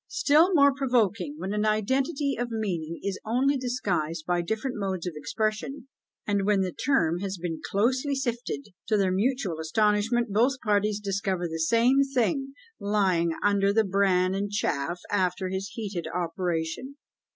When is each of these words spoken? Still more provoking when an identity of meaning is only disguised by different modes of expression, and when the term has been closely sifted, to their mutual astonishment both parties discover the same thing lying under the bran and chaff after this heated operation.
Still 0.09 0.51
more 0.55 0.73
provoking 0.73 1.35
when 1.37 1.53
an 1.53 1.63
identity 1.63 2.35
of 2.35 2.49
meaning 2.49 2.99
is 3.03 3.19
only 3.23 3.55
disguised 3.55 4.25
by 4.25 4.41
different 4.41 4.75
modes 4.75 5.05
of 5.05 5.13
expression, 5.15 5.89
and 6.25 6.43
when 6.43 6.61
the 6.61 6.71
term 6.71 7.19
has 7.19 7.37
been 7.37 7.61
closely 7.69 8.15
sifted, 8.15 8.69
to 8.87 8.97
their 8.97 9.11
mutual 9.11 9.59
astonishment 9.59 10.29
both 10.33 10.59
parties 10.61 10.99
discover 10.99 11.47
the 11.47 11.59
same 11.59 11.99
thing 12.15 12.55
lying 12.79 13.33
under 13.43 13.71
the 13.71 13.83
bran 13.83 14.33
and 14.33 14.49
chaff 14.49 14.99
after 15.11 15.51
this 15.51 15.69
heated 15.75 16.07
operation. 16.07 16.97